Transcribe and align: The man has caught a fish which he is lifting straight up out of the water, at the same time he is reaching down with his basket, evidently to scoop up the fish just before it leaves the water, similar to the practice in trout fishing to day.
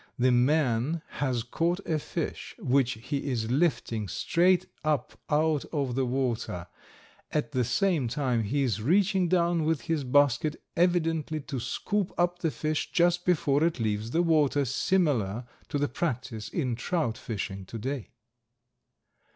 The 0.17 0.31
man 0.31 1.03
has 1.19 1.43
caught 1.43 1.79
a 1.87 1.99
fish 1.99 2.55
which 2.57 2.93
he 2.93 3.29
is 3.29 3.51
lifting 3.51 4.07
straight 4.07 4.65
up 4.83 5.15
out 5.29 5.63
of 5.65 5.93
the 5.93 6.07
water, 6.07 6.65
at 7.31 7.51
the 7.51 7.63
same 7.63 8.07
time 8.07 8.41
he 8.41 8.63
is 8.63 8.81
reaching 8.81 9.27
down 9.27 9.63
with 9.63 9.81
his 9.81 10.03
basket, 10.03 10.55
evidently 10.75 11.39
to 11.41 11.59
scoop 11.59 12.11
up 12.17 12.39
the 12.39 12.49
fish 12.49 12.91
just 12.91 13.25
before 13.27 13.63
it 13.63 13.79
leaves 13.79 14.09
the 14.09 14.23
water, 14.23 14.65
similar 14.65 15.45
to 15.69 15.77
the 15.77 15.87
practice 15.87 16.49
in 16.49 16.75
trout 16.75 17.15
fishing 17.15 17.63
to 17.65 17.77
day. 17.77 18.09